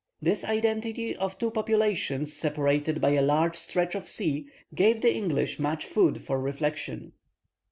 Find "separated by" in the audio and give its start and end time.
2.33-3.11